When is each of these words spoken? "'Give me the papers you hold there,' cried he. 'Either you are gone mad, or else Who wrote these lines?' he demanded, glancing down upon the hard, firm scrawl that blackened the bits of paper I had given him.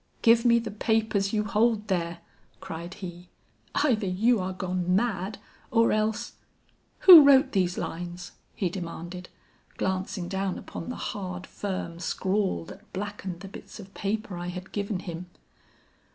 "'Give 0.23 0.43
me 0.45 0.57
the 0.57 0.71
papers 0.71 1.31
you 1.31 1.43
hold 1.43 1.87
there,' 1.87 2.21
cried 2.59 2.95
he. 2.95 3.29
'Either 3.75 4.07
you 4.07 4.39
are 4.39 4.51
gone 4.51 4.95
mad, 4.95 5.37
or 5.69 5.91
else 5.91 6.33
Who 7.01 7.23
wrote 7.23 7.51
these 7.51 7.77
lines?' 7.77 8.31
he 8.55 8.67
demanded, 8.67 9.29
glancing 9.77 10.27
down 10.27 10.57
upon 10.57 10.89
the 10.89 10.95
hard, 10.95 11.45
firm 11.45 11.99
scrawl 11.99 12.65
that 12.65 12.91
blackened 12.93 13.41
the 13.41 13.47
bits 13.47 13.79
of 13.79 13.93
paper 13.93 14.37
I 14.37 14.47
had 14.47 14.71
given 14.71 15.01
him. 15.01 15.27